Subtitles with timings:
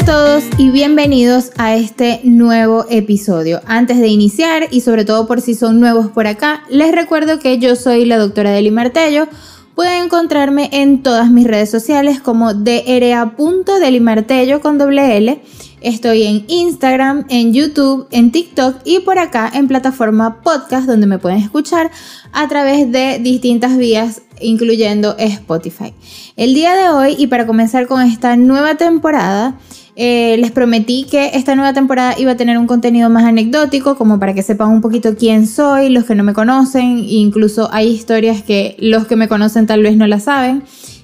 [0.00, 3.60] a todos y bienvenidos a este nuevo episodio.
[3.66, 7.58] Antes de iniciar y sobre todo por si son nuevos por acá, les recuerdo que
[7.58, 9.28] yo soy la doctora Deli Martello.
[9.74, 15.42] Pueden encontrarme en todas mis redes sociales como dra.delimartello con doble L.
[15.82, 21.18] Estoy en Instagram, en YouTube, en TikTok y por acá en plataforma podcast donde me
[21.18, 21.90] pueden escuchar
[22.32, 25.92] a través de distintas vías incluyendo Spotify.
[26.36, 29.58] El día de hoy y para comenzar con esta nueva temporada,
[30.02, 34.18] eh, les prometí que esta nueva temporada iba a tener un contenido más anecdótico, como
[34.18, 38.42] para que sepan un poquito quién soy, los que no me conocen, incluso hay historias
[38.42, 40.62] que los que me conocen tal vez no la saben.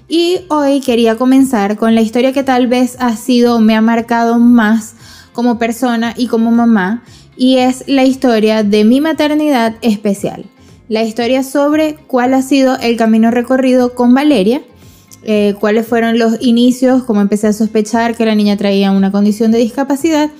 [0.09, 4.39] Y hoy quería comenzar con la historia que tal vez ha sido, me ha marcado
[4.39, 4.95] más
[5.35, 7.03] como persona y como mamá,
[7.37, 10.47] y es la historia de mi maternidad especial.
[10.89, 14.63] La historia sobre cuál ha sido el camino recorrido con Valeria
[15.29, 19.51] eh, cuáles fueron los inicios, cómo empecé a sospechar que la niña traía una condición
[19.51, 20.31] de discapacidad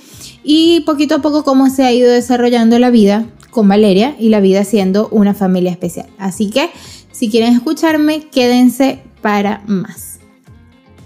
[0.45, 4.39] y poquito a poco cómo se ha ido desarrollando la vida con Valeria y la
[4.39, 6.07] vida siendo una familia especial.
[6.17, 6.69] Así que
[7.11, 10.19] si quieren escucharme, quédense para más.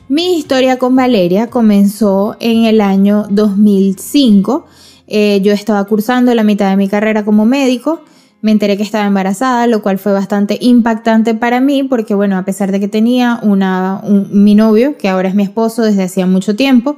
[0.10, 4.68] Mi historia con Valeria comenzó en el año 2005.
[5.08, 8.04] Eh, yo estaba cursando la mitad de mi carrera como médico
[8.42, 12.46] me enteré que estaba embarazada, lo cual fue bastante impactante para mí porque, bueno, a
[12.46, 16.56] pesar de que tenía una, mi novio, que ahora es mi esposo desde hacía mucho
[16.56, 16.98] tiempo,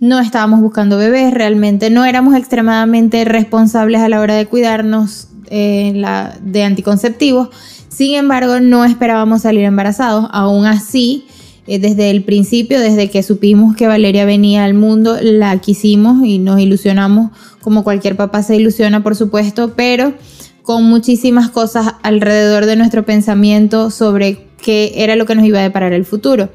[0.00, 6.02] no estábamos buscando bebés, realmente no éramos extremadamente responsables a la hora de cuidarnos eh,
[6.42, 7.48] de anticonceptivos.
[7.88, 10.28] Sin embargo, no esperábamos salir embarazados.
[10.32, 11.26] Aún así,
[11.66, 16.38] eh, desde el principio, desde que supimos que Valeria venía al mundo, la quisimos y
[16.38, 20.14] nos ilusionamos como cualquier papá se ilusiona, por supuesto, pero
[20.62, 25.62] con muchísimas cosas alrededor de nuestro pensamiento sobre qué era lo que nos iba a
[25.62, 26.50] deparar el futuro.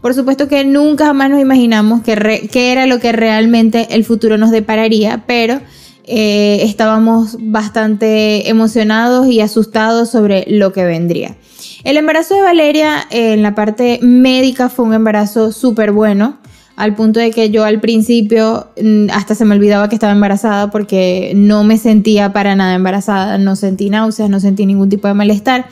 [0.00, 4.50] Por supuesto que nunca jamás nos imaginamos qué, era lo que realmente el futuro nos
[4.50, 5.60] depararía, pero
[6.04, 11.36] eh, estábamos bastante emocionados y asustados sobre lo que vendría.
[11.84, 16.38] El embarazo de Valeria en la parte médica fue un embarazo súper bueno
[16.80, 20.70] al punto de que yo al principio mm, hasta se me olvidaba que estaba embarazada
[20.70, 25.12] porque no me sentía para nada embarazada, no sentí náuseas, no sentí ningún tipo de
[25.12, 25.66] malestar.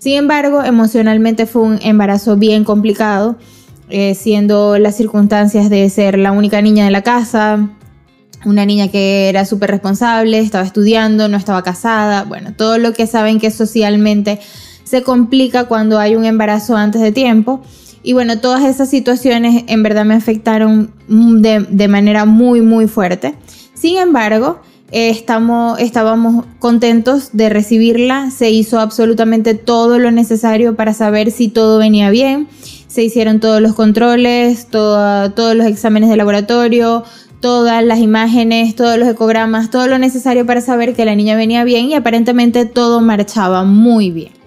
[0.00, 3.36] Sin embargo, emocionalmente fue un embarazo bien complicado,
[3.88, 7.70] eh, siendo las circunstancias de ser la única niña de la casa,
[8.44, 13.06] una niña que era súper responsable, estaba estudiando, no estaba casada, bueno, todo lo que
[13.06, 14.40] saben que socialmente
[14.82, 17.62] se complica cuando hay un embarazo antes de tiempo.
[18.08, 23.34] Y bueno, todas esas situaciones en verdad me afectaron de, manera muy, muy fuerte.
[23.74, 24.60] Sin embargo,
[24.90, 28.30] estamos, estábamos contentos de recibirla.
[28.30, 32.48] Se hizo absolutamente todo lo necesario para saber si todo venía bien.
[32.86, 37.04] Se hicieron todos los controles, todos los exámenes de laboratorio,
[37.40, 41.62] todas las imágenes, todos los ecogramas, todo lo necesario para saber que la niña venía
[41.62, 44.37] bien y aparentemente todo marchaba muy bien.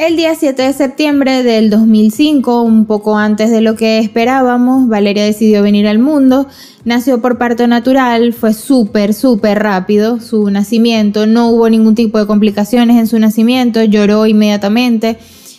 [0.00, 5.26] El día 7 de septiembre del 2005, un poco antes de lo que esperábamos, Valeria
[5.26, 6.46] decidió venir al mundo.
[6.86, 12.26] Nació por parto natural, fue súper, súper rápido su nacimiento, no hubo ningún tipo de
[12.26, 15.18] complicaciones en su nacimiento, lloró inmediatamente.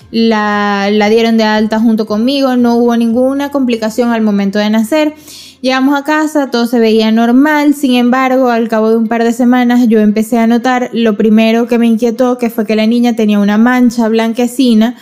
[0.09, 5.13] La, la dieron de alta junto conmigo, no hubo ninguna complicación al momento de nacer.
[5.61, 9.31] Llegamos a casa, todo se veía normal, sin embargo, al cabo de un par de
[9.31, 13.16] semanas yo empecé a notar lo primero que me inquietó, que fue que la niña
[13.16, 14.95] tenía una mancha blanquecina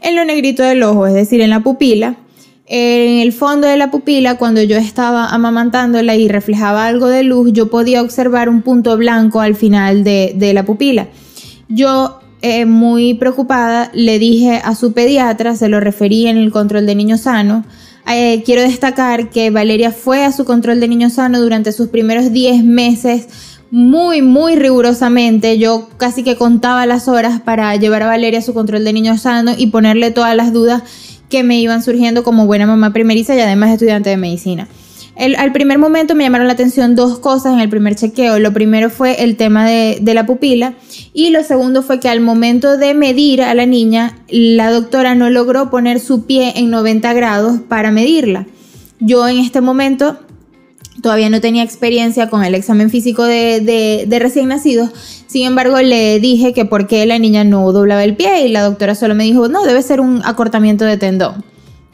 [0.00, 2.14] en lo negrito del ojo, es decir, en la pupila.
[2.66, 7.52] En el fondo de la pupila, cuando yo estaba amamantándola y reflejaba algo de luz,
[7.52, 11.08] yo podía observar un punto blanco al final de, la pupila.
[11.68, 16.86] Yo eh, muy preocupada, le dije a su pediatra, se lo referí en el control
[16.86, 17.64] de niño sano,
[18.06, 22.32] eh, quiero destacar que Valeria fue a su control de niño sano durante sus primeros
[22.32, 23.28] 10 meses
[23.70, 25.58] muy, muy rigurosamente.
[25.58, 29.18] Yo casi que contaba las horas para llevar a Valeria a su control de niño
[29.18, 30.82] sano y ponerle todas las dudas
[31.28, 34.68] que me iban surgiendo como buena mamá primeriza y además estudiante de medicina
[35.16, 38.38] al primer momento me llamaron la atención dos cosas en el primer chequeo.
[38.38, 40.74] Lo primero fue el tema de, la pupila
[41.12, 45.30] y lo segundo fue que al momento de medir a la niña, la doctora no
[45.30, 48.46] logró poner su pie en 90 grados para medirla.
[48.98, 50.18] Yo en este momento
[51.00, 54.90] todavía no tenía experiencia con el examen físico de, de, de, recién nacidos.
[55.26, 58.62] Sin embargo, le dije que por qué la niña no doblaba el pie y la
[58.62, 61.44] doctora solo me dijo, no, debe ser un acortamiento de tendón.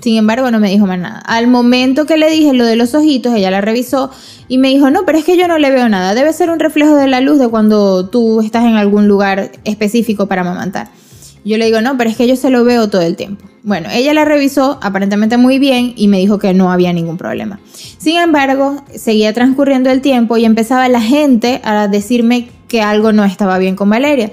[0.00, 1.18] Sin embargo, no me dijo más nada.
[1.20, 4.10] Al momento que le dije lo de los ojitos, ella la revisó
[4.48, 6.14] y me dijo, no, pero es que yo no le veo nada.
[6.14, 10.26] Debe ser un reflejo de la luz de cuando tú estás en algún lugar específico
[10.26, 10.88] para amamantar.
[11.44, 13.46] Yo le digo, no, pero es que yo se lo veo todo el tiempo.
[13.62, 17.60] Bueno, ella la revisó aparentemente muy bien y me dijo que no había ningún problema.
[17.98, 23.24] Sin embargo, seguía transcurriendo el tiempo y empezaba la gente a decirme que algo no
[23.24, 24.32] estaba bien con Valeria.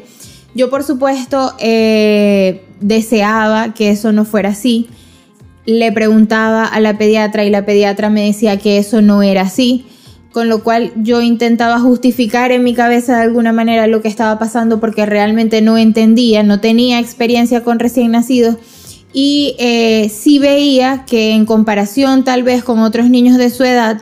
[0.54, 4.88] Yo, por supuesto, eh, deseaba que eso no fuera así.
[5.68, 9.86] Le preguntaba a la pediatra y la pediatra me decía que eso no era así
[10.38, 14.38] con lo cual yo intentaba justificar en mi cabeza de alguna manera lo que estaba
[14.38, 18.58] pasando porque realmente no entendía, no tenía experiencia con recién nacidos
[19.14, 24.00] y eh, sí veía que en comparación tal vez con otros niños de su edad,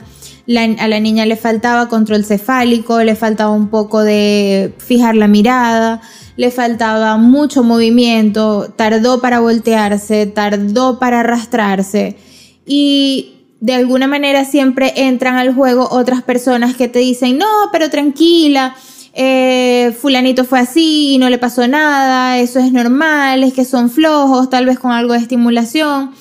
[0.77, 6.01] a la niña le faltaba control cefálico, le faltaba un poco de fijar la mirada,
[6.37, 12.17] le faltaba mucho movimiento, tardó para voltearse, tardó para arrastrarse
[12.65, 17.89] y de alguna manera siempre entran al juego otras personas que te dicen, no, pero
[17.89, 18.75] tranquila,
[19.13, 24.49] eh, fulanito fue así no le pasó nada, eso es normal, es que son flojos,
[24.49, 26.11] tal vez con algo de estimulación.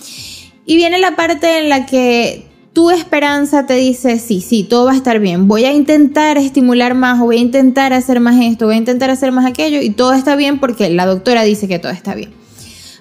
[0.65, 4.93] Y viene la parte en la que tu esperanza te dice, sí, sí, todo va
[4.93, 8.67] a estar bien, voy a intentar estimular más, o voy a intentar hacer más esto,
[8.67, 11.79] voy a intentar hacer más aquello, y todo está bien porque la doctora dice que
[11.79, 12.33] todo está bien.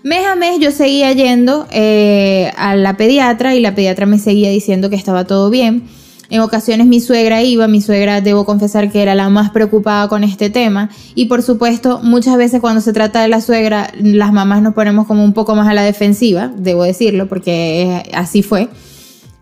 [0.04, 4.50] Mes a mes yo seguía yendo eh, a la pediatra y la pediatra me seguía
[4.50, 5.84] diciendo que estaba todo bien.
[6.30, 10.24] En ocasiones mi suegra iba, mi suegra debo confesar que era la más preocupada con
[10.24, 14.62] este tema y por supuesto muchas veces cuando se trata de la suegra las mamás
[14.62, 18.68] nos ponemos como un poco más a la defensiva, debo decirlo porque así fue,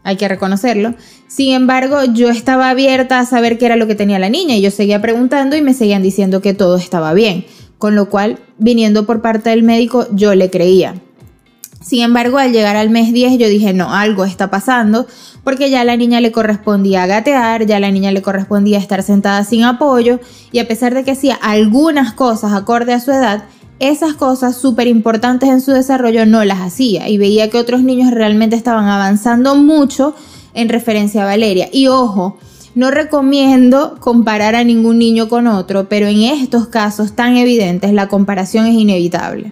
[0.03, 0.95] hay que reconocerlo.
[1.27, 4.61] Sin embargo yo estaba abierta a saber qué era lo que tenía la niña y
[4.61, 7.45] yo seguía preguntando y me seguían diciendo que todo estaba bien
[7.81, 10.93] con lo cual, viniendo por parte del médico, yo le creía.
[11.81, 15.07] Sin embargo, al llegar al mes 10 yo dije, no, algo está pasando,
[15.43, 19.01] porque ya a la niña le correspondía gatear, ya a la niña le correspondía estar
[19.01, 20.19] sentada sin apoyo,
[20.51, 23.45] y a pesar de que hacía algunas cosas acorde a su edad,
[23.81, 28.11] esas cosas súper importantes en su desarrollo no las hacía, y veía que otros niños
[28.11, 30.15] realmente estaban avanzando mucho
[30.53, 31.67] en referencia a Valeria.
[31.71, 32.37] Y ojo,
[32.75, 38.07] no recomiendo comparar a ningún niño con otro, pero en estos casos tan evidentes la
[38.07, 39.51] comparación es inevitable.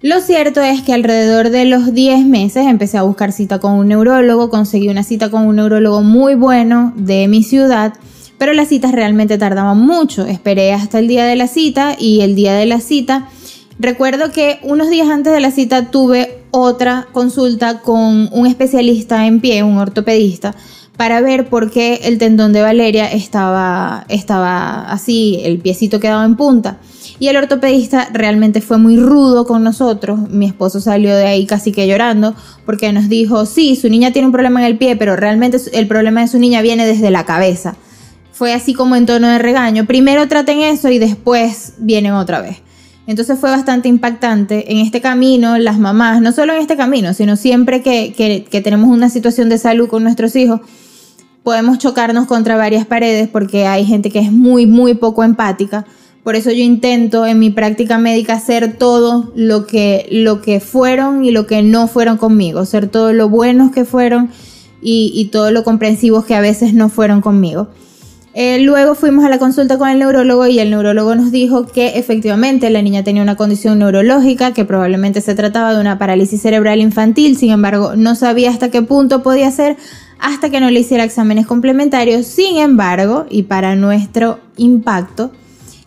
[0.00, 3.88] Lo cierto es que alrededor de los 10 meses empecé a buscar cita con un
[3.88, 7.94] neurólogo, conseguí una cita con un neurólogo muy bueno de mi ciudad,
[8.38, 10.24] pero las citas realmente tardaban mucho.
[10.24, 13.28] Esperé hasta el día de la cita y el día de la cita,
[13.78, 19.40] recuerdo que unos días antes de la cita tuve otra consulta con un especialista en
[19.40, 20.54] pie, un ortopedista,
[20.96, 26.36] para ver por qué el tendón de Valeria estaba, estaba así, el piecito quedaba en
[26.36, 26.78] punta.
[27.20, 30.18] Y el ortopedista realmente fue muy rudo con nosotros.
[30.30, 32.34] Mi esposo salió de ahí casi que llorando
[32.66, 35.86] porque nos dijo, sí, su niña tiene un problema en el pie, pero realmente el
[35.86, 37.76] problema de su niña viene desde la cabeza.
[38.38, 39.84] Fue así como en tono de regaño.
[39.84, 42.58] Primero traten eso y después vienen otra vez.
[43.08, 44.70] Entonces fue bastante impactante.
[44.70, 49.10] En este camino, las mamás, no solo en este camino, sino siempre que, tenemos una
[49.10, 50.60] situación de salud con nuestros hijos,
[51.42, 55.84] podemos chocarnos contra varias paredes porque hay gente que es muy, muy poco empática.
[56.22, 61.24] Por eso yo intento en mi práctica médica hacer todo lo que, lo que fueron
[61.24, 64.30] y lo que no fueron conmigo, ser todo lo buenos que fueron
[64.80, 67.66] y, todo lo comprensivos que a veces no fueron conmigo.
[68.40, 71.98] Eh, luego fuimos a la consulta con el neurólogo y el neurólogo nos dijo que
[71.98, 76.78] efectivamente la niña tenía una condición neurológica, que probablemente se trataba de una parálisis cerebral
[76.78, 79.76] infantil, sin embargo no sabía hasta qué punto podía ser
[80.20, 82.26] hasta que no le hiciera exámenes complementarios.
[82.26, 85.32] Sin embargo, y para nuestro impacto,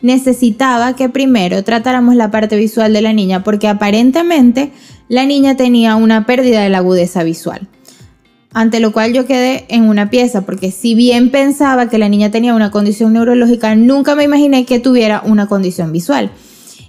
[0.02, 4.74] necesitaba que primero tratáramos la parte visual de la niña porque aparentemente
[5.08, 7.70] la niña tenía una pérdida de la agudeza visual.
[8.54, 12.32] Ante lo cual yo quedé en una pieza porque si bien pensaba que la niña
[12.32, 16.32] tenía una condición neurológica, nunca me imaginé que tuviera una condición visual.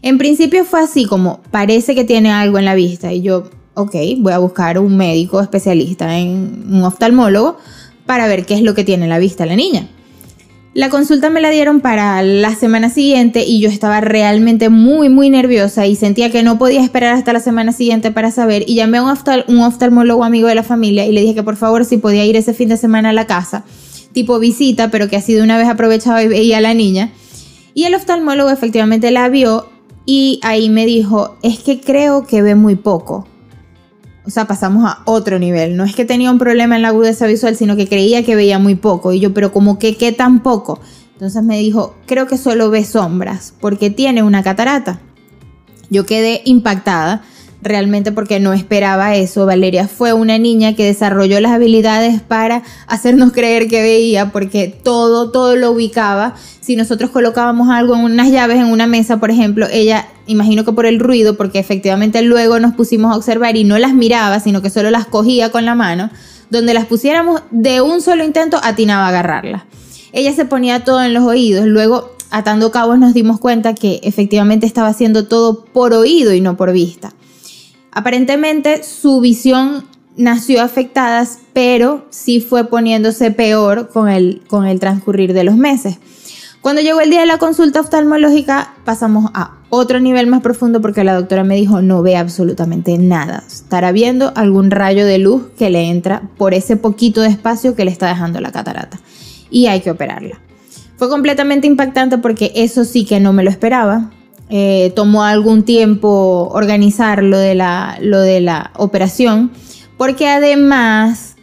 [0.03, 3.95] En principio fue así como parece que tiene algo en la vista y yo ok,
[4.19, 7.57] voy a buscar un médico especialista en un oftalmólogo
[8.07, 9.89] para ver qué es lo que tiene la vista la niña.
[10.75, 15.29] La consulta me la dieron para la semana siguiente y yo estaba realmente muy muy
[15.29, 18.97] nerviosa y sentía que no podía esperar hasta la semana siguiente para saber y llamé
[18.97, 19.13] a un,
[19.49, 22.37] un oftalmólogo amigo de la familia y le dije que por favor si podía ir
[22.37, 23.65] ese fin de semana a la casa,
[24.13, 27.13] tipo visita, pero que así de una vez aprovechaba y veía a la niña.
[27.75, 29.69] Y el oftalmólogo efectivamente la vio
[30.07, 33.29] y ahí me dijo, es que creo que ve muy poco.
[34.25, 35.77] O sea, pasamos a otro nivel.
[35.77, 38.59] No es que tenía un problema en la agudeza visual, sino que creía que veía
[38.59, 39.13] muy poco.
[39.13, 40.81] Y yo, pero como que, ¿qué tan poco?
[41.13, 45.01] Entonces me dijo, creo que solo ve sombras, porque tiene una catarata.
[45.91, 47.23] Yo quedé impactada.
[47.63, 49.47] Realmente porque no esperaba eso.
[49.47, 55.31] Valeria fue una niña que desarrolló las habilidades para hacernos creer que veía, porque todo,
[55.31, 56.35] todo lo ubicaba.
[56.61, 60.73] Si nosotros colocábamos algo en unas llaves en una mesa, por ejemplo, ella, imagino que
[60.73, 64.63] por el ruido, porque efectivamente luego nos pusimos a observar y no las miraba, sino
[64.63, 66.11] que solo las cogía con la mano,
[66.51, 69.63] donde las pusiéramos de un solo intento, atinaba a agarrarlas.
[70.13, 74.67] Ella se ponía todo en los oídos, luego atando cabos nos dimos cuenta que efectivamente
[74.67, 77.13] estaba haciendo todo por oído y no por vista.
[77.93, 79.85] Aparentemente su visión
[80.17, 85.99] nació afectada, pero sí fue poniéndose peor con el, con el transcurrir de los meses.
[86.63, 91.03] Cuando llegó el día de la consulta oftalmológica, pasamos a otro nivel más profundo porque
[91.03, 93.43] la doctora me dijo no ve absolutamente nada.
[93.49, 97.85] Estará viendo algún rayo de luz que le entra por ese poquito de espacio que
[97.85, 99.01] le está dejando la catarata.
[99.51, 100.39] Y hay que operarla.
[100.97, 104.11] Fue completamente impactante porque eso sí que no me lo esperaba.
[104.55, 109.51] Eh, tomó algún tiempo organizar lo de, la, operación,
[109.97, 111.37] porque además,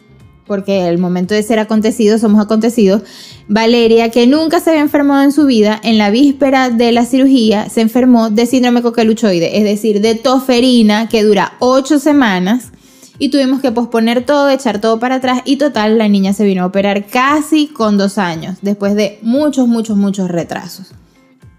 [0.46, 3.02] porque el momento de ser acontecido, somos acontecidos,
[3.48, 7.68] Valeria, que nunca se había enfermado en su vida, en la víspera de la cirugía
[7.68, 12.70] se enfermó de síndrome coqueluchoide, es decir, de toferina, que dura ocho semanas.
[13.18, 16.62] Y tuvimos que posponer todo, echar todo para atrás y total, la niña se vino
[16.62, 20.92] a operar casi con dos años, después de muchos, muchos, muchos retrasos.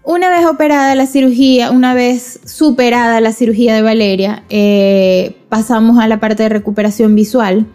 [0.04, 6.08] Una vez operada la cirugía, una vez superada la cirugía de Valeria, eh, pasamos a
[6.08, 7.66] la parte de recuperación visual.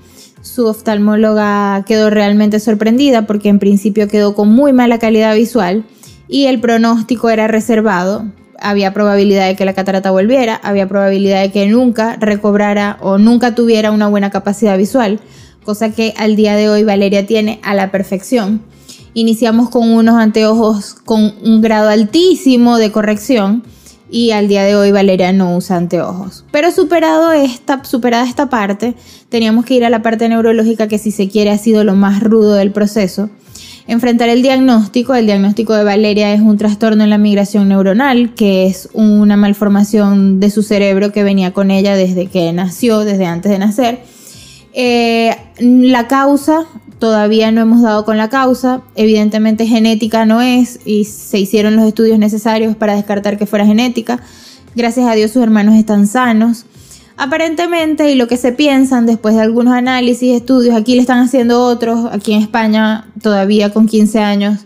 [0.42, 5.86] Su oftalmóloga quedó realmente sorprendida porque en principio quedó con muy mala calidad visual
[6.28, 8.26] y el pronóstico era reservado.
[8.60, 13.56] Había probabilidad de que la catarata volviera, había probabilidad de que nunca recobrara o nunca
[13.56, 15.22] tuviera una buena capacidad visual,
[15.64, 18.64] cosa que al día de hoy Valeria tiene a la perfección.
[19.18, 23.64] Iniciamos con unos anteojos con un grado altísimo de corrección
[24.12, 26.46] y al día de hoy Valeria no usa anteojos.
[26.52, 28.94] Pero superado esta, superada esta parte,
[29.30, 32.22] teníamos que ir a la parte neurológica que si se quiere ha sido lo más
[32.22, 33.32] rudo del proceso.
[33.88, 35.16] Enfrentar el diagnóstico.
[35.16, 40.40] El diagnóstico de Valeria es un trastorno en la migración neuronal, que es una malformación
[40.40, 44.00] de su cerebro que venía con ella desde que nació, desde antes de nacer.
[44.74, 46.68] Eh, la causa
[47.00, 51.86] Todavía no hemos dado con la causa, evidentemente genética no es y se hicieron los
[51.86, 54.20] estudios necesarios para descartar que fuera genética.
[54.76, 56.66] Gracias a Dios sus hermanos están sanos.
[57.16, 61.64] Aparentemente, y lo que se piensan después de algunos análisis, estudios, aquí le están haciendo
[61.64, 64.60] otros, aquí en España todavía con 15 años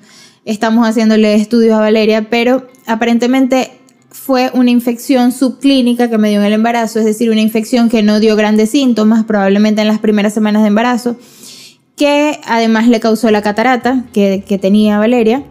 [0.45, 3.71] estamos haciéndole estudios a Valeria, pero aparentemente
[4.09, 8.03] fue una infección subclínica que me dio en el embarazo, es decir, una infección que
[8.03, 11.17] no dio grandes síntomas, probablemente en las primeras semanas de embarazo
[11.95, 15.43] que además le causó la catarata que, tenía Valeria.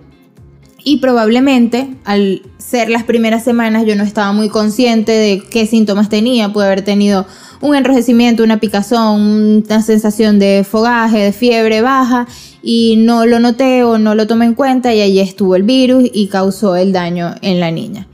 [0.83, 6.09] Y probablemente al ser las primeras semanas yo no estaba muy consciente de qué síntomas
[6.09, 6.53] tenía.
[6.53, 7.27] Puede haber tenido
[7.61, 12.27] un enrojecimiento, una picazón, una sensación de fogaje, de fiebre baja
[12.63, 16.09] y no lo noté o no lo tomé en cuenta y allí estuvo el virus
[16.13, 18.07] y causó el daño en la niña.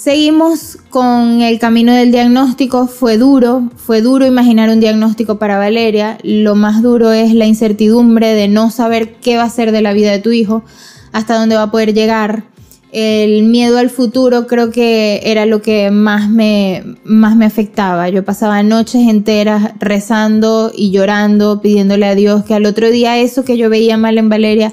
[0.00, 2.86] Seguimos con el camino del diagnóstico.
[2.86, 6.16] Fue duro, fue duro imaginar un diagnóstico para Valeria.
[6.22, 9.92] Lo más duro es la incertidumbre de no saber qué va a ser de la
[9.92, 10.64] vida de tu hijo,
[11.12, 12.44] hasta dónde va a poder llegar.
[12.92, 18.08] El miedo al futuro creo que era lo que más me, más me afectaba.
[18.08, 23.44] Yo pasaba noches enteras rezando y llorando, pidiéndole a Dios que al otro día eso
[23.44, 24.72] que yo veía mal en Valeria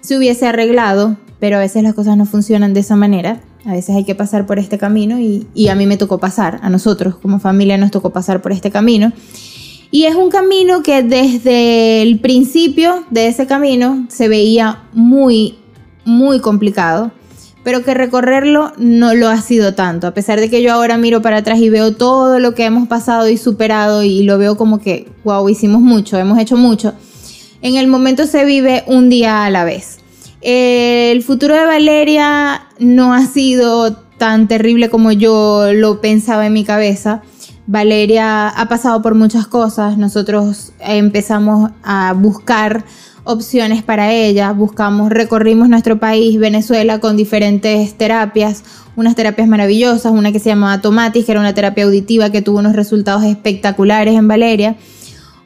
[0.00, 3.40] se hubiese arreglado, pero a veces las cosas no funcionan de esa manera.
[3.66, 6.68] A veces hay que pasar por este camino y, a mí me tocó pasar, a
[6.68, 9.12] nosotros como familia nos tocó pasar por este camino.
[9.90, 15.56] Y es un camino que desde el principio de ese camino se veía muy,
[16.04, 17.12] muy complicado,
[17.62, 20.06] pero que recorrerlo no lo ha sido tanto.
[20.06, 22.86] A pesar de que yo ahora miro para atrás y veo todo lo que hemos
[22.86, 26.92] pasado y superado y lo veo como que, wow, hicimos mucho, hemos hecho mucho.
[27.62, 30.03] En el momento se vive un día a la vez.
[30.46, 36.64] El futuro de Valeria no ha sido tan terrible como yo lo pensaba en mi
[36.64, 37.22] cabeza.
[37.66, 39.96] Valeria ha pasado por muchas cosas.
[39.96, 42.84] Nosotros empezamos a buscar
[43.24, 44.52] opciones para ella.
[44.52, 48.64] Buscamos, recorrimos nuestro país, Venezuela, con diferentes terapias.
[48.96, 52.58] Unas terapias maravillosas, una que se llamaba Tomatis, que era una terapia auditiva que tuvo
[52.58, 54.76] unos resultados espectaculares en Valeria.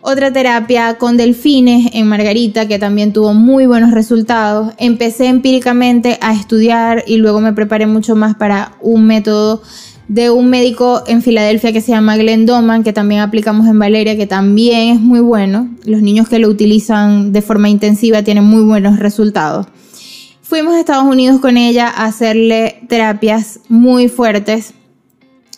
[0.01, 4.73] Otra terapia con delfines en Margarita, que también tuvo muy buenos resultados.
[4.79, 9.61] Empecé empíricamente a estudiar y luego me preparé mucho más para un método
[10.07, 14.17] de un médico en Filadelfia que se llama Glenn Doman, que también aplicamos en Valeria,
[14.17, 15.69] que también es muy bueno.
[15.85, 19.67] Los niños que lo utilizan de forma intensiva tienen muy buenos resultados.
[20.43, 24.73] Fuimos a Estados Unidos con ella a hacerle terapias muy fuertes,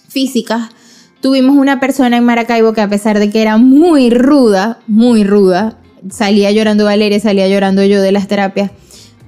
[0.08, 0.70] físicas,
[1.20, 5.76] Tuvimos una persona en Maracaibo que a pesar de que era muy ruda, muy ruda,
[6.10, 8.70] salía llorando Valeria, salía llorando yo de las terapias,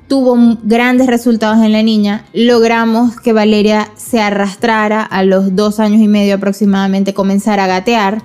[0.08, 2.24] tuvo grandes resultados en la niña.
[2.32, 8.22] Logramos que Valeria se arrastrara a los dos años y medio aproximadamente, comenzara a gatear.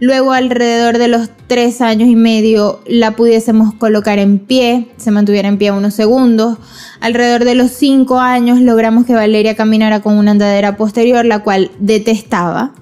[0.00, 5.48] Luego alrededor de los tres años y medio la pudiésemos colocar en pie, se mantuviera
[5.48, 6.56] en pie unos segundos.
[7.00, 11.70] Alrededor de los cinco años logramos que Valeria caminara con una andadera posterior, la cual
[11.78, 12.72] detestaba.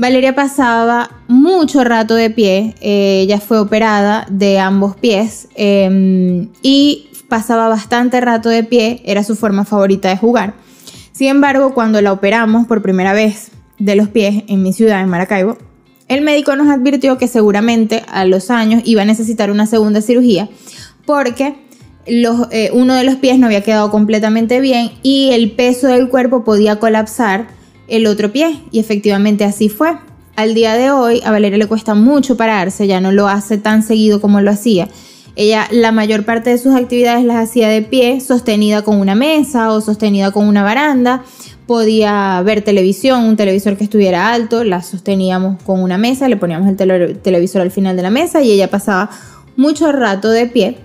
[0.00, 7.10] Valeria pasaba mucho rato de pie, eh, ella fue operada de ambos pies em, y
[7.28, 10.54] pasaba bastante rato de pie, era su forma favorita de jugar.
[11.12, 15.10] Sin embargo, cuando la operamos por primera vez de los pies en mi ciudad, en
[15.10, 15.58] Maracaibo,
[16.08, 20.48] el médico nos advirtió que seguramente a los años iba a necesitar una segunda cirugía
[21.04, 21.56] porque
[22.06, 26.42] eh, uno de los pies no había quedado completamente bien y el peso del cuerpo
[26.42, 27.59] podía colapsar
[27.90, 29.98] el otro pie y efectivamente así fue.
[30.36, 33.82] Al día de hoy a Valeria le cuesta mucho pararse, ya no lo hace tan
[33.82, 34.88] seguido como lo hacía.
[35.36, 39.72] Ella la mayor parte de sus actividades las hacía de pie, sostenida con una mesa
[39.72, 41.24] o sostenida con una baranda.
[41.66, 46.68] Podía ver televisión, un televisor que estuviera alto, la sosteníamos con una mesa, le poníamos
[46.68, 49.10] el televisor al final de la mesa y ella pasaba
[49.56, 50.78] mucho rato de pie.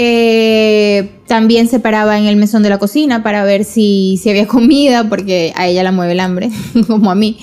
[0.00, 4.46] Eh, también se paraba en el mesón de la cocina para ver si, si había
[4.46, 6.50] comida, porque a ella la mueve el hambre,
[6.86, 7.36] como a mí.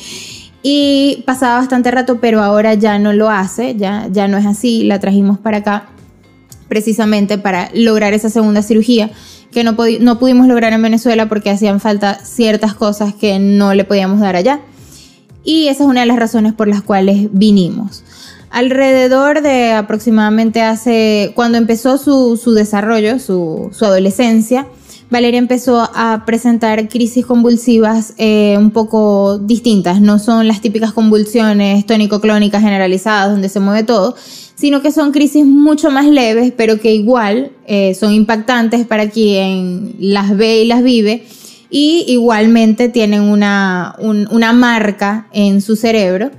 [0.64, 4.86] Y pasaba bastante rato, pero ahora ya no lo hace, ya, ya no es así.
[4.86, 5.90] La trajimos para acá
[6.70, 9.12] precisamente para lograr esa segunda cirugía
[9.52, 13.84] que no, no pudimos lograr en Venezuela porque hacían falta ciertas cosas que no le
[13.84, 14.62] podíamos dar allá.
[15.44, 18.06] Y esa es una de las razones por las cuales vinimos.
[18.56, 24.66] Alrededor de aproximadamente hace, cuando empezó su, desarrollo, su, adolescencia,
[25.10, 30.00] Valeria empezó a presentar crisis convulsivas eh, un poco distintas.
[30.00, 34.16] No son las típicas convulsiones tónico-clónicas generalizadas donde se mueve todo,
[34.56, 39.98] sino que son crisis mucho más leves, pero que igual eh, son impactantes para quien
[40.00, 41.28] las ve y las vive
[41.70, 46.32] y igualmente tienen una, una marca en su cerebro.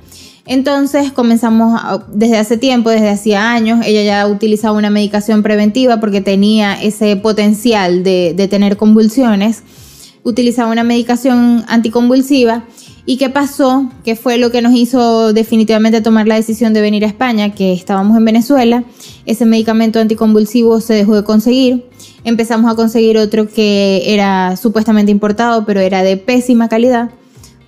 [0.46, 6.20] Entonces comenzamos desde hace tiempo, desde hacía años, ella ya utilizaba una medicación preventiva porque
[6.20, 9.64] tenía ese potencial de, de tener convulsiones,
[10.22, 12.64] utilizaba una medicación anticonvulsiva.
[13.08, 13.88] ¿Y qué pasó?
[14.04, 17.52] ¿Qué fue lo que nos hizo definitivamente tomar la decisión de venir a España?
[17.54, 18.82] Que estábamos en Venezuela,
[19.26, 21.86] ese medicamento anticonvulsivo se dejó de conseguir,
[22.24, 27.10] empezamos a conseguir otro que era supuestamente importado, pero era de pésima calidad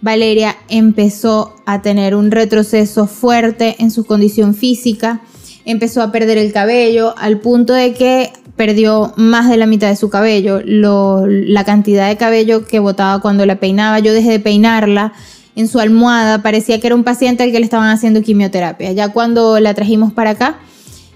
[0.00, 5.22] Valeria empezó a tener un retroceso fuerte en su condición física,
[5.64, 9.96] empezó a perder el cabello al punto de que perdió más de la mitad de
[9.96, 15.12] su cabello, la cantidad de cabello que botaba cuando la peinaba, yo dejé de peinarla.
[15.54, 18.92] En su almohada, parecía que era un paciente al que le estaban haciendo quimioterapia.
[18.92, 20.58] Ya cuando la trajimos para acá,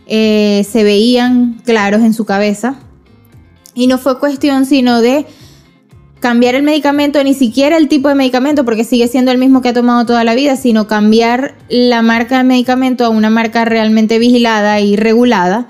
[0.06, 2.76] eh, se veían claros en su cabeza.
[3.74, 5.26] Y no fue cuestión sino de
[6.22, 9.70] cambiar el medicamento, ni siquiera el tipo de medicamento, porque sigue siendo el mismo que
[9.70, 14.20] ha tomado toda la vida, sino cambiar la marca de medicamento a una marca realmente
[14.20, 15.66] vigilada y regulada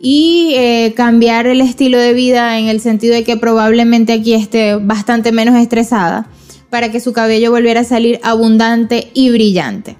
[0.00, 4.76] y eh, cambiar el estilo de vida en el sentido de que probablemente aquí esté
[4.76, 6.26] bastante menos estresada
[6.70, 9.98] para que su cabello volviera a salir abundante y brillante.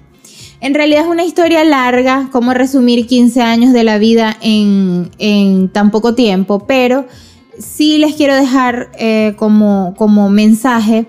[0.61, 5.69] En realidad es una historia larga, como resumir 15 años de la vida en, en
[5.69, 7.05] tan poco tiempo, pero
[7.61, 11.05] sí les quiero dejar eh, como, como mensaje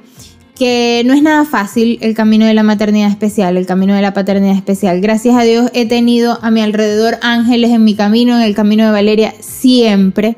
[0.54, 4.12] que no es nada fácil el camino de la maternidad especial, el camino de la
[4.12, 5.00] paternidad especial.
[5.00, 8.84] Gracias a Dios he tenido a mi alrededor ángeles en mi camino, en el camino
[8.84, 10.36] de Valeria, siempre.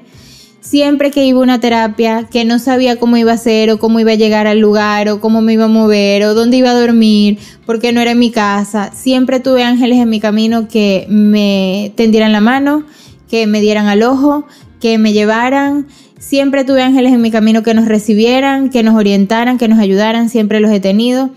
[0.60, 4.00] Siempre que iba a una terapia, que no sabía cómo iba a ser o cómo
[4.00, 6.80] iba a llegar al lugar o cómo me iba a mover o dónde iba a
[6.80, 11.92] dormir, porque no era en mi casa, siempre tuve ángeles en mi camino que me
[11.96, 12.84] tendieran la mano,
[13.28, 14.46] que me dieran al ojo,
[14.80, 15.86] que me llevaran.
[16.26, 20.30] Siempre tuve ángeles en mi camino que nos recibieran, que nos orientaran, que nos ayudaran,
[20.30, 21.28] siempre los he tenido.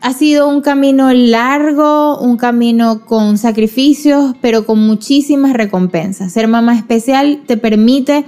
[0.00, 6.32] Ha sido un camino largo, un camino con sacrificios, pero con muchísimas recompensas.
[6.32, 8.24] Ser mamá especial te permite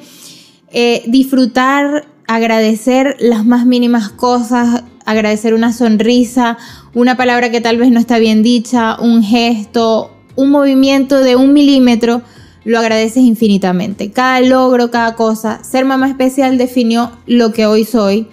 [0.71, 6.57] eh, disfrutar, agradecer las más mínimas cosas, agradecer una sonrisa,
[6.95, 11.53] una palabra que tal vez no está bien dicha, un gesto, un movimiento de un
[11.53, 12.23] milímetro
[12.67, 14.11] lo agradeces infinitamente.
[14.11, 15.63] Cada logro, cada cosa.
[15.63, 18.27] Ser mamá especial definió lo que hoy soy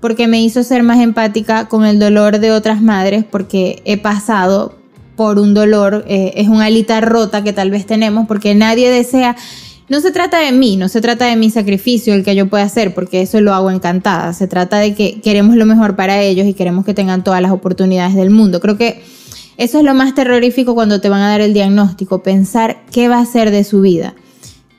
[0.00, 4.76] porque me hizo ser más empática con el dolor de otras madres porque he pasado
[5.16, 9.36] por un dolor, eh, es una alita rota que tal vez tenemos porque nadie desea
[9.88, 12.64] no se trata de mí, no se trata de mi sacrificio, el que yo pueda
[12.64, 14.34] hacer, porque eso lo hago encantada.
[14.34, 17.52] Se trata de que queremos lo mejor para ellos y queremos que tengan todas las
[17.52, 18.60] oportunidades del mundo.
[18.60, 19.02] Creo que
[19.56, 23.18] eso es lo más terrorífico cuando te van a dar el diagnóstico, pensar qué va
[23.18, 24.14] a ser de su vida.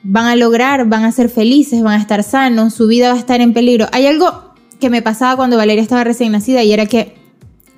[0.04, 3.18] Van a lograr, van a ser felices, van a estar sanos, su vida va a
[3.18, 3.88] estar en peligro.
[3.92, 7.14] Hay algo que me pasaba cuando Valeria estaba recién nacida y era que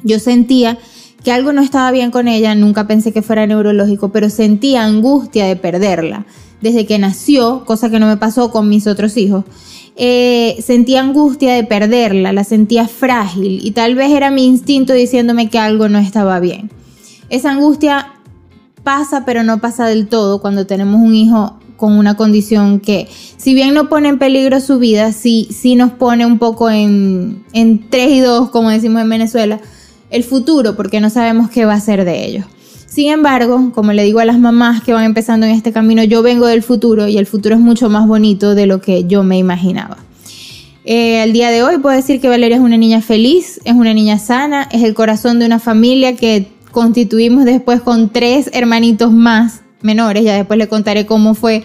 [0.04, 0.78] yo sentía
[1.24, 5.46] que algo no estaba bien con ella, nunca pensé que fuera neurológico, pero sentía angustia
[5.46, 6.26] de perderla
[6.62, 9.44] desde que nació, cosa que no me pasó con mis otros hijos.
[9.96, 15.50] Eh, sentía angustia de perderla, la sentía frágil y tal vez era mi instinto diciéndome
[15.50, 16.70] que algo no estaba bien.
[17.28, 18.14] Esa angustia
[18.82, 23.54] pasa pero no pasa del todo cuando tenemos un hijo con una condición que si
[23.54, 27.90] bien no pone en peligro su vida, sí, sí nos pone un poco en, en
[27.90, 29.60] 3 y 2, como decimos en Venezuela,
[30.10, 32.46] el futuro, porque no sabemos qué va a ser de ellos.
[32.92, 36.22] Sin embargo, como le digo a las mamás que van empezando en este camino, yo
[36.22, 39.38] vengo del futuro y el futuro es mucho más bonito de lo que yo me
[39.38, 39.96] imaginaba.
[40.84, 43.94] Eh, al día de hoy puedo decir que Valeria es una niña feliz, es una
[43.94, 49.62] niña sana, es el corazón de una familia que constituimos después con tres hermanitos más
[49.80, 50.22] menores.
[50.22, 51.64] Ya después le contaré cómo fue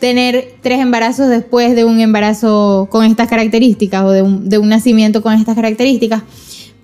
[0.00, 4.70] tener tres embarazos después de un embarazo con estas características o de un, de un
[4.70, 6.22] nacimiento con estas características.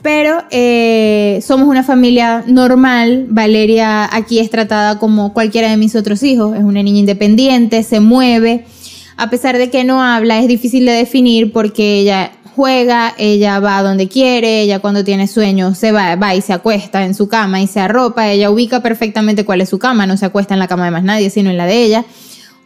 [0.02, 3.26] Pero eh, somos una familia normal.
[3.28, 6.56] Valeria aquí es tratada como cualquiera de mis otros hijos.
[6.56, 8.64] Es una niña independiente, se mueve.
[9.16, 13.82] A pesar de que no habla, es difícil de definir porque ella juega, ella va
[13.82, 17.60] donde quiere, ella cuando tiene sueño se va, va y se acuesta en su cama
[17.60, 20.68] y se arropa, ella ubica perfectamente cuál es su cama, no se acuesta en la
[20.68, 22.04] cama de más nadie, sino en la de ella.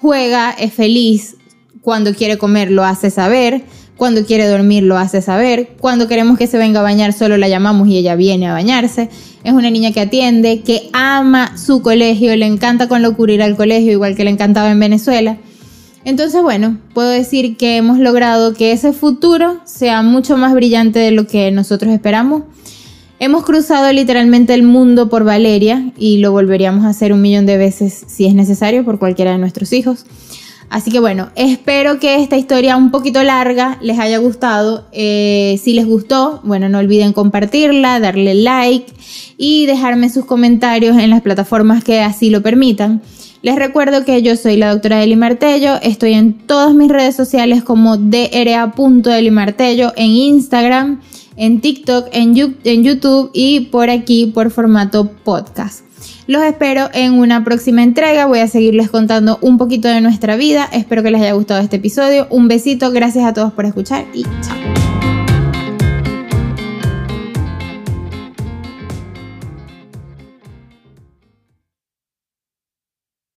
[0.01, 1.37] Juega, es feliz,
[1.81, 3.63] cuando quiere comer lo hace saber,
[3.97, 5.77] cuando quiere dormir lo hace saber.
[5.81, 9.09] Cuando queremos que se venga a bañar solo la llamamos y ella viene a bañarse.
[9.45, 13.57] Es una niña que atiende, que ama su colegio, le encanta con locura ir al
[13.57, 15.39] colegio, igual que le encantaba en Venezuela.
[16.05, 21.13] Entonces, bueno, puedo decir que hemos logrado que ese futuro sea mucho más brillante de
[21.13, 22.43] lo que nosotros esperamos.
[23.21, 27.57] Hemos cruzado literalmente el mundo por Valeria y lo volveríamos a hacer un millón de
[27.57, 30.05] veces si es necesario por cualquiera de nuestros hijos.
[30.71, 34.87] Así que bueno, espero que esta historia un poquito larga les haya gustado.
[34.93, 38.93] Eh, si les gustó, bueno, no olviden compartirla, darle like
[39.37, 43.03] y dejarme sus comentarios en las plataformas que así lo permitan.
[43.43, 47.63] Les recuerdo que yo soy la doctora Eli Martello, estoy en todas mis redes sociales
[47.63, 51.03] como dra.elimartello, en Instagram,
[51.37, 55.84] en TikTok, en YouTube y por aquí por formato podcast.
[56.27, 58.27] Los espero en una próxima entrega.
[58.27, 60.69] Voy a seguirles contando un poquito de nuestra vida.
[60.73, 62.27] Espero que les haya gustado este episodio.
[62.31, 64.94] Un besito, gracias a todos por escuchar y chao.